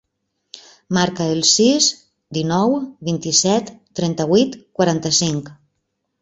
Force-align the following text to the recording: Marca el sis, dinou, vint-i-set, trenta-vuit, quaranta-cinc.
Marca 0.97 1.27
el 1.33 1.43
sis, 1.49 1.89
dinou, 2.37 2.73
vint-i-set, 3.11 3.71
trenta-vuit, 4.01 4.57
quaranta-cinc. 4.81 5.55